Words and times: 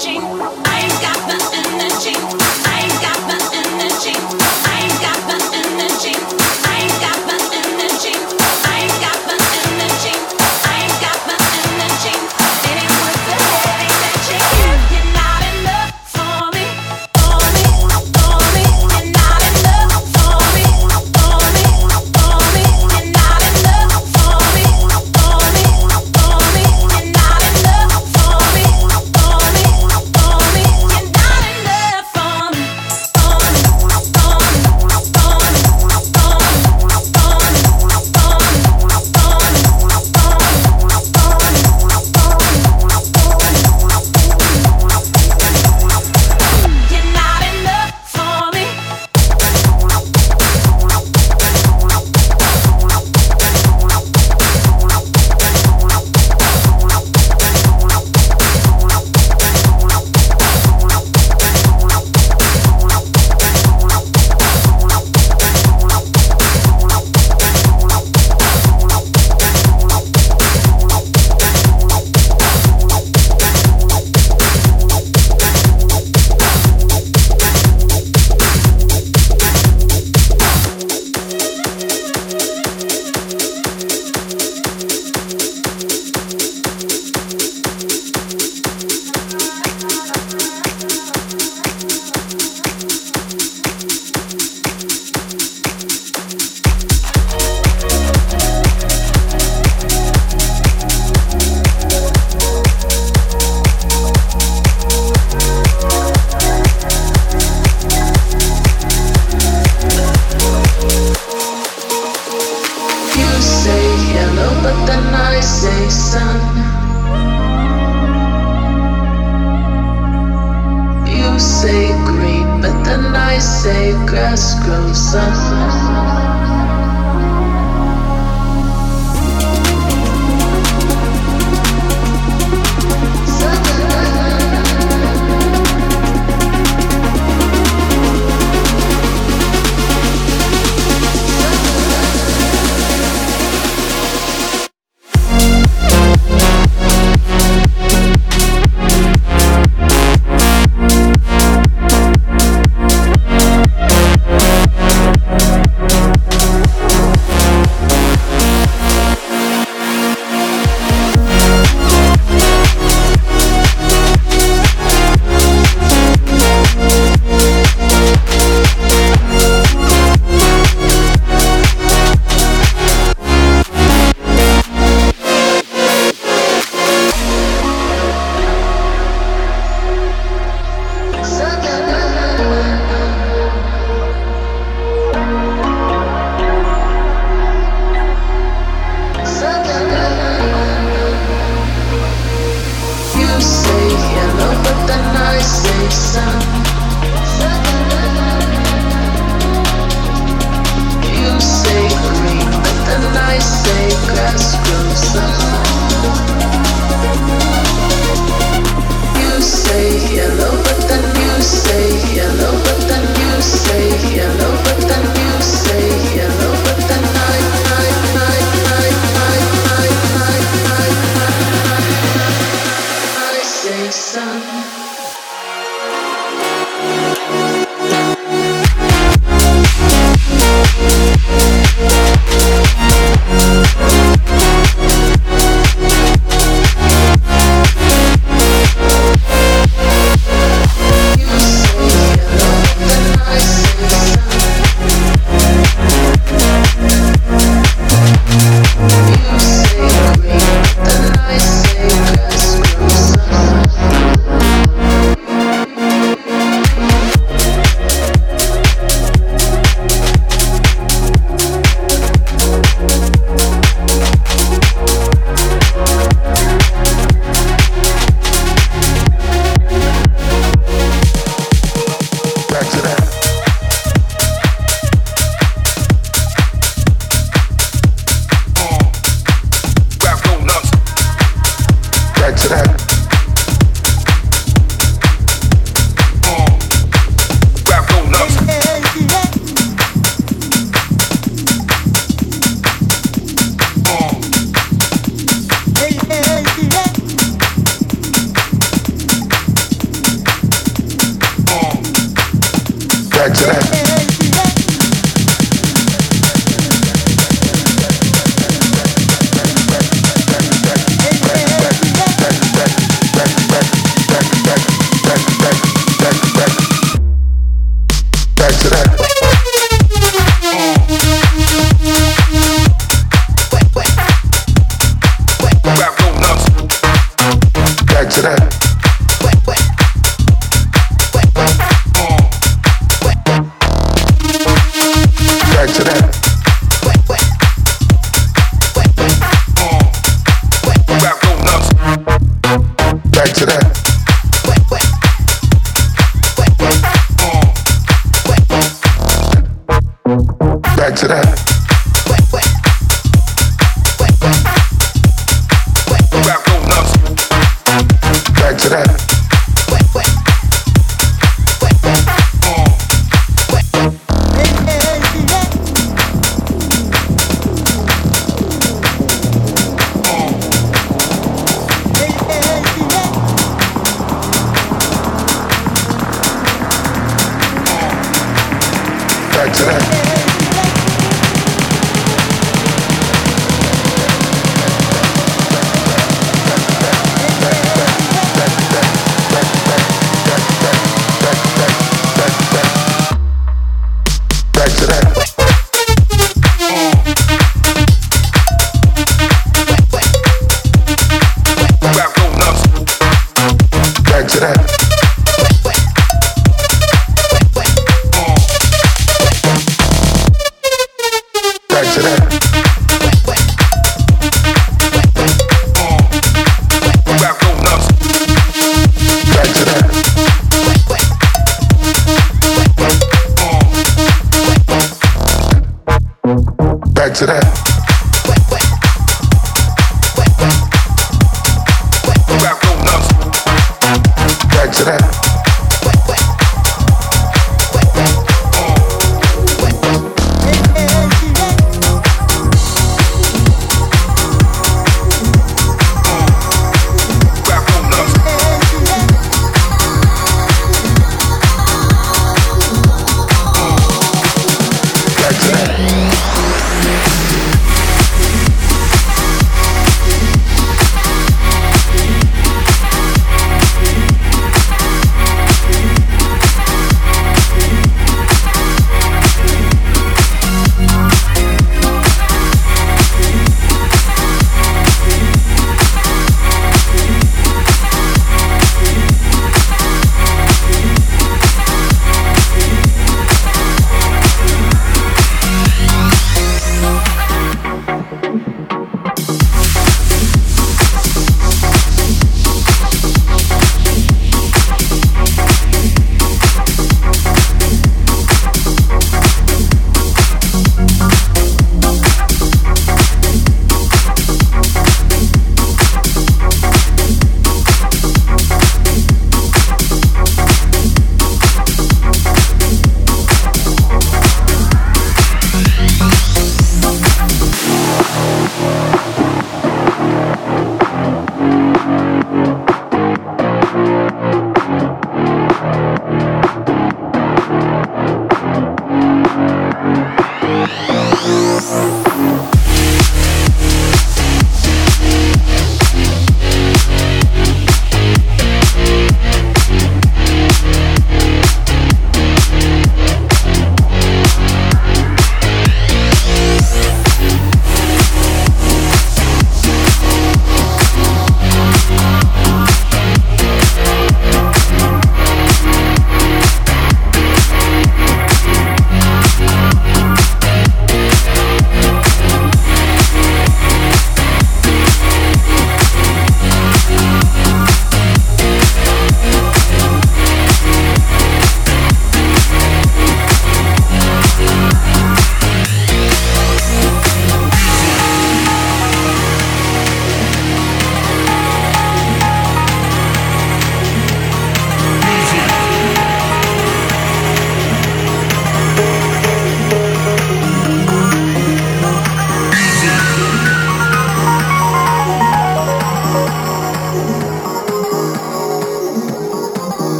energy. 0.00 0.49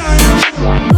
time. 0.00 0.89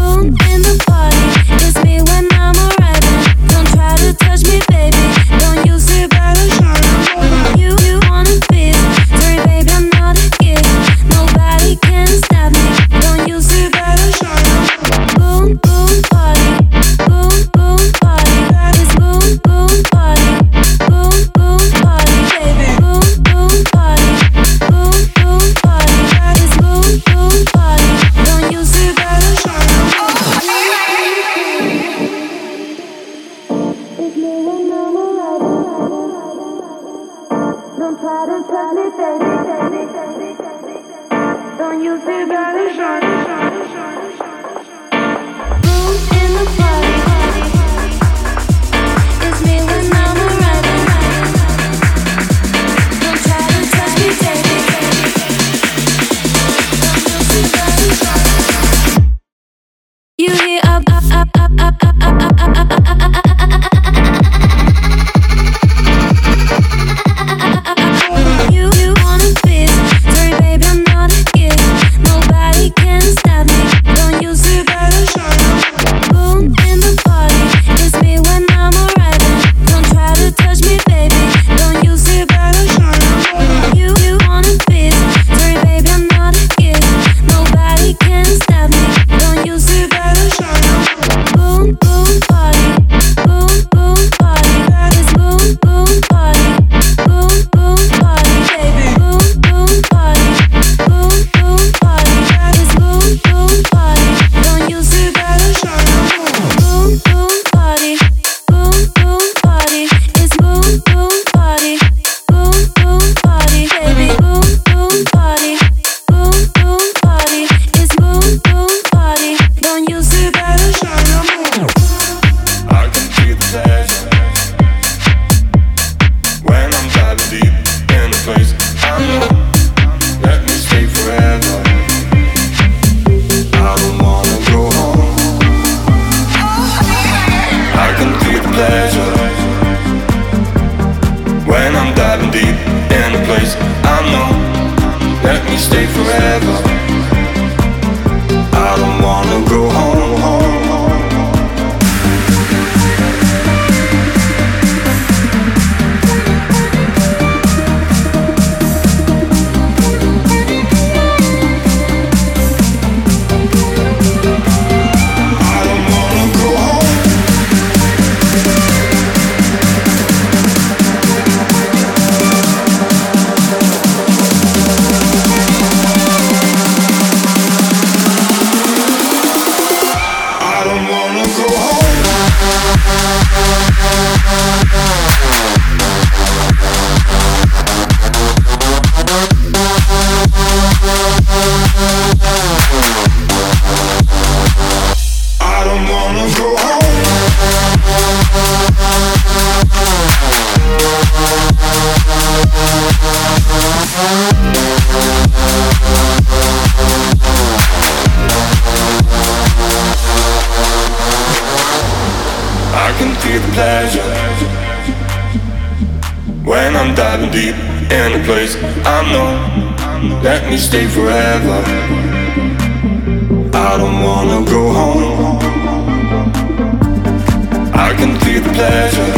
pleasure. 228.54 229.12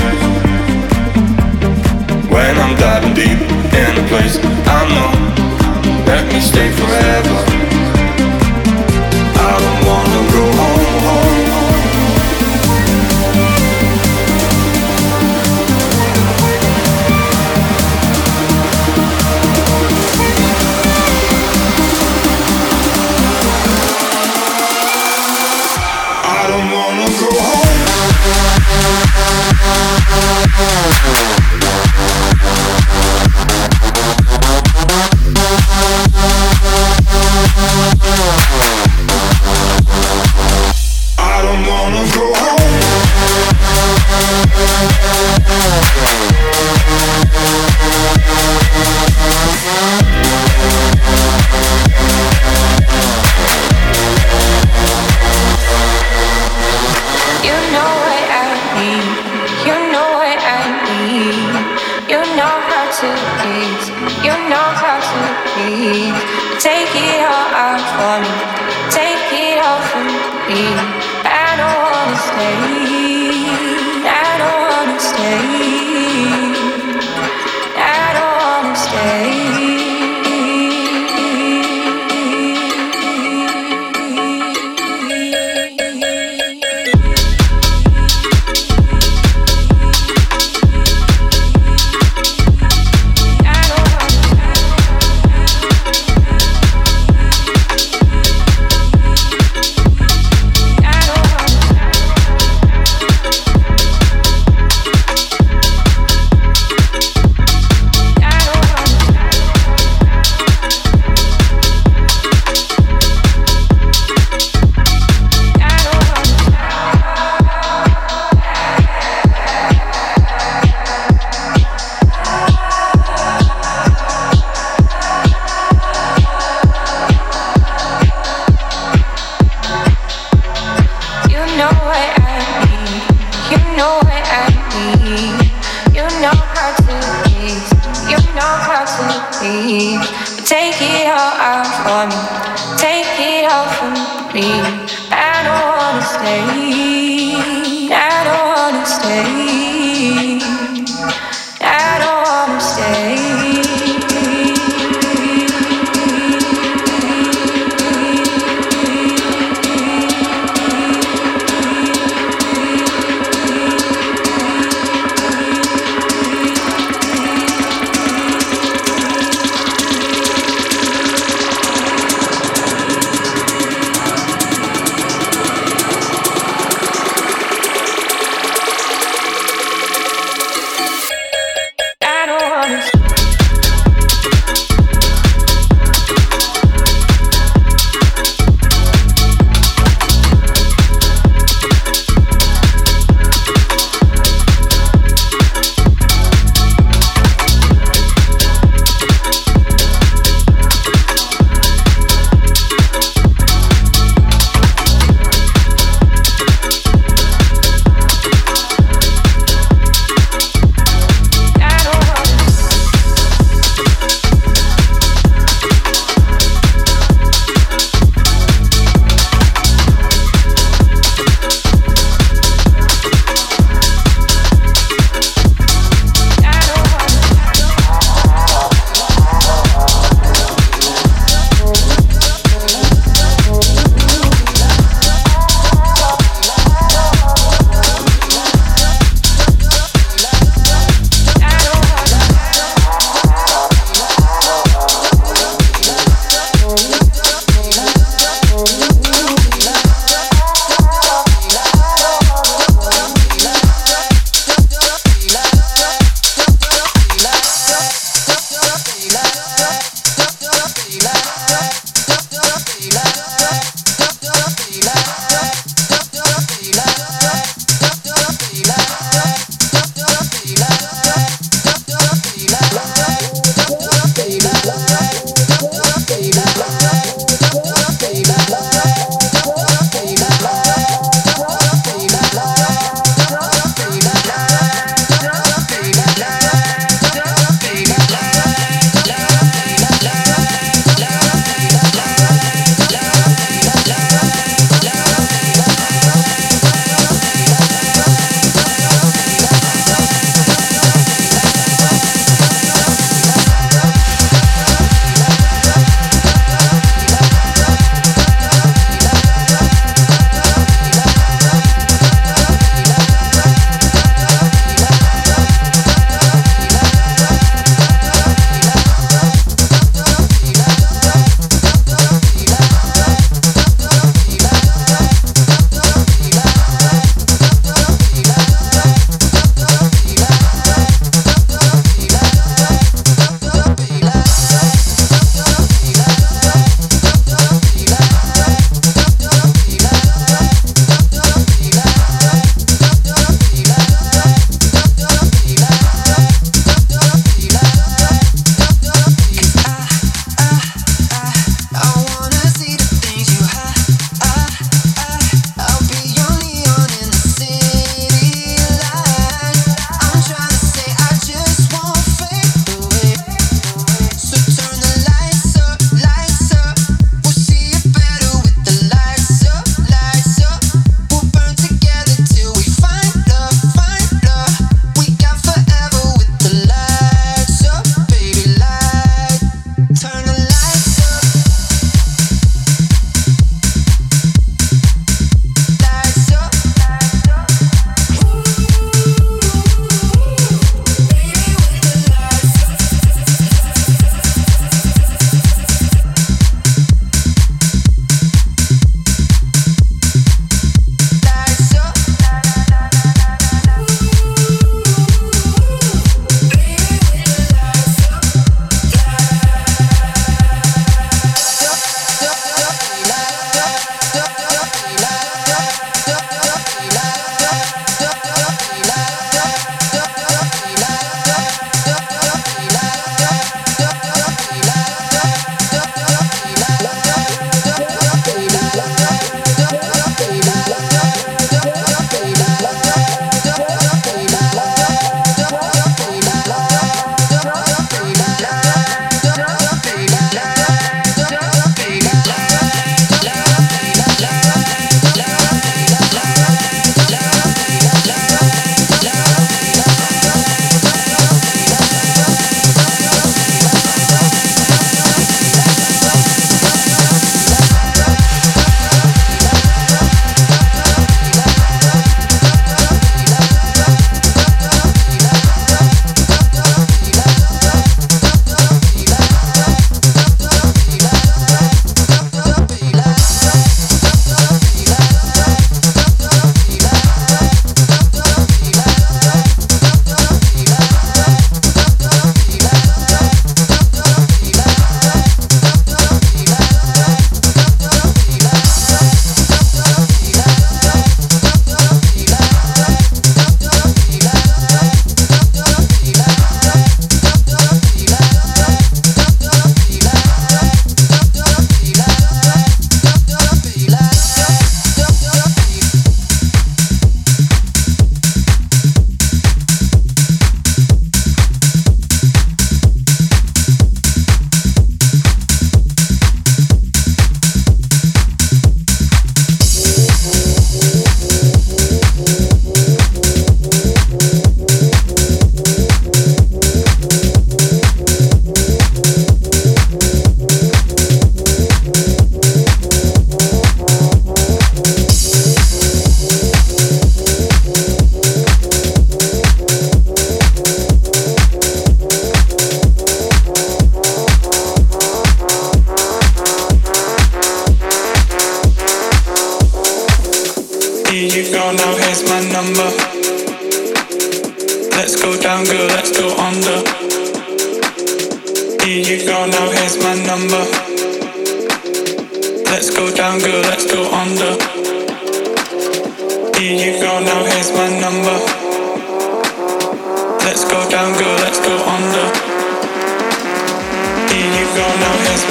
When 2.33 2.59
I'm 2.59 2.75
diving 2.77 3.15
deep 3.15 3.41
in 3.81 3.99
a 3.99 4.09
place 4.09 4.39
I 4.67 4.81
know 4.95 6.05
Let 6.07 6.33
me 6.33 6.41
stay 6.41 6.71
forever. 6.73 7.34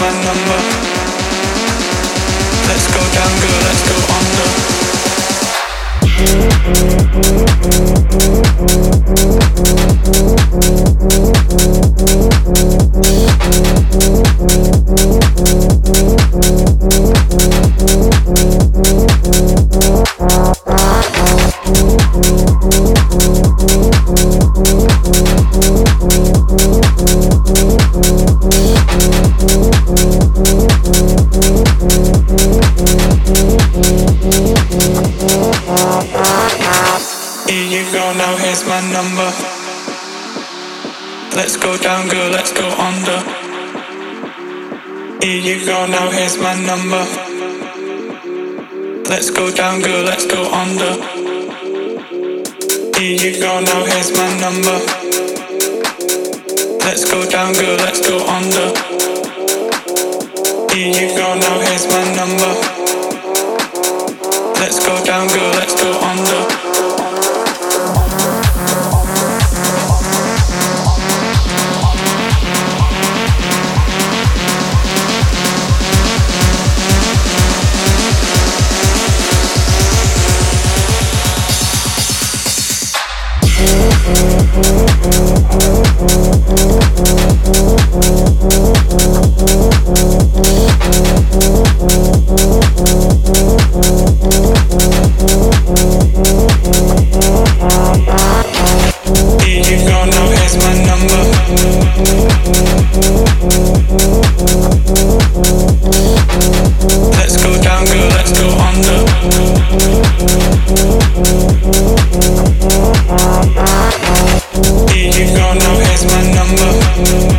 my 0.03 0.11
number. 0.25 0.59
Let's 2.67 2.87
go 2.93 3.01
down, 3.15 3.31
girl, 3.39 3.61
let's 3.63 3.83
go 3.87 3.95
under. 4.17 4.73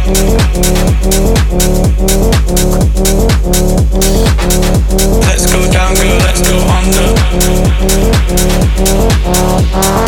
Let's 0.04 0.12
go 5.50 5.64
down, 5.72 5.94
girl, 5.94 6.18
let's 6.18 6.42
go 6.42 6.58
under. 9.88 10.03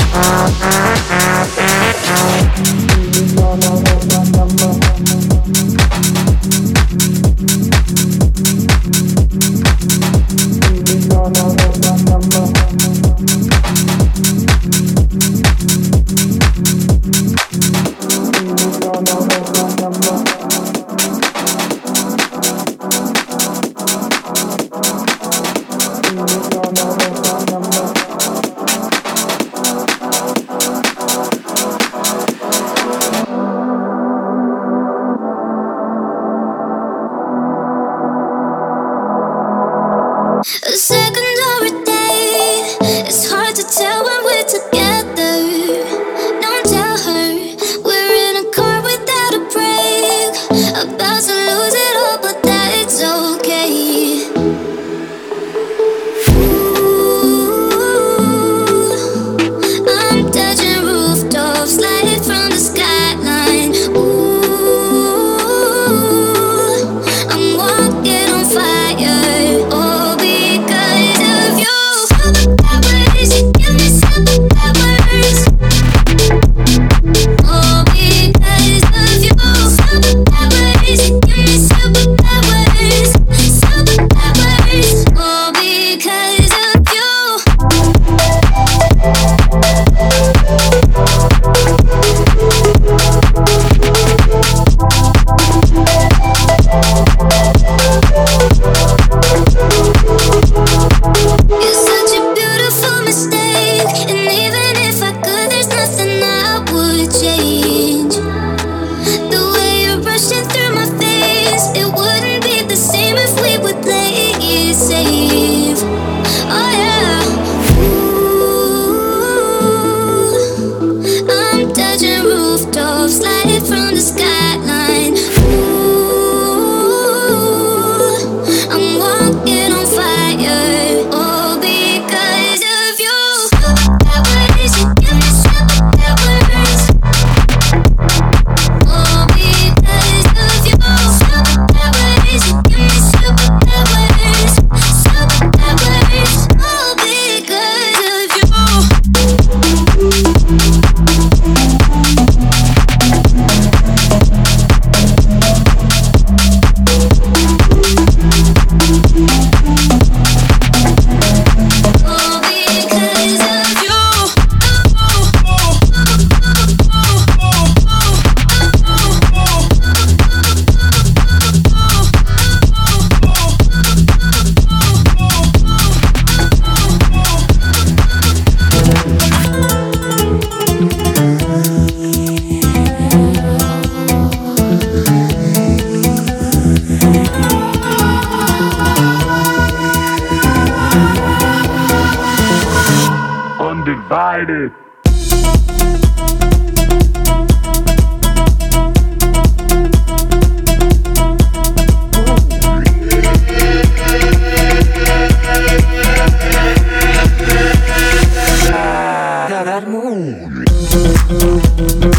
Undivided. 211.86 212.15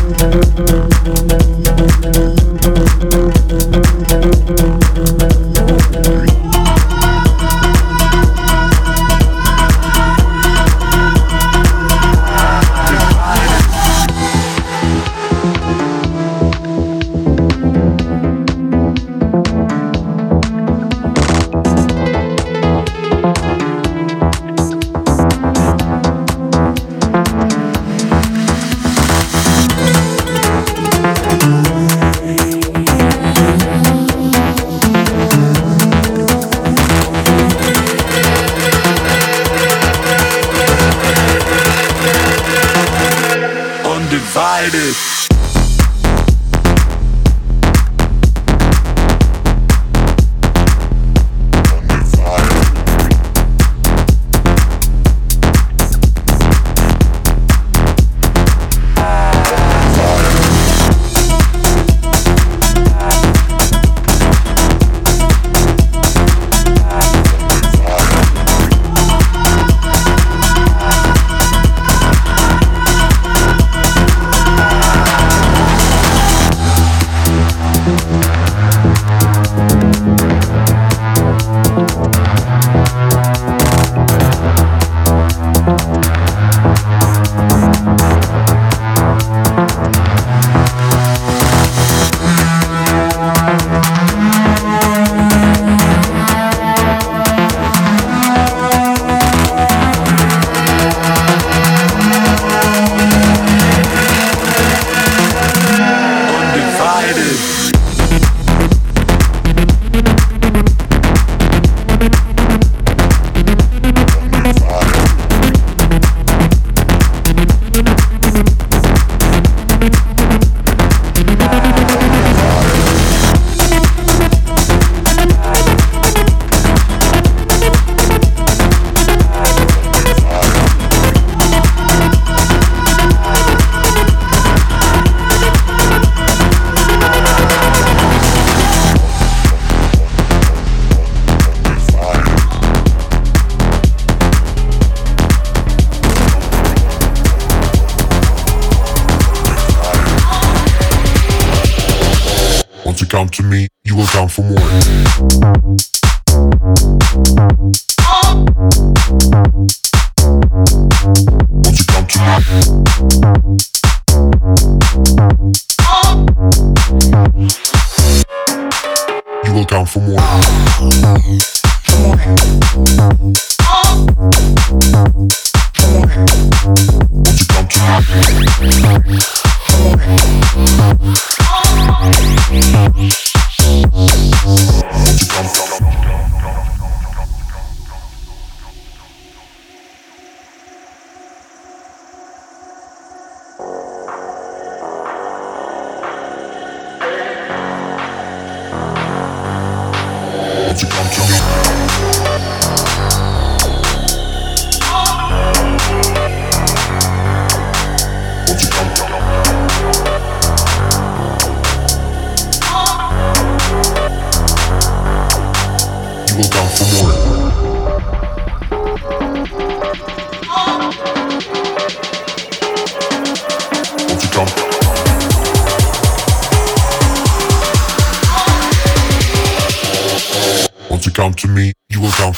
We're 231.99 232.11
gonna 232.11 232.31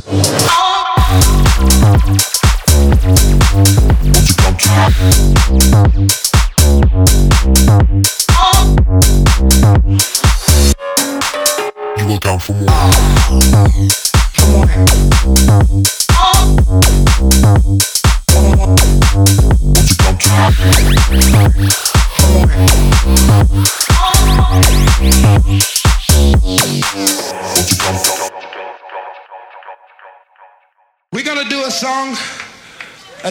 do 0.00 0.18
a 0.18 0.21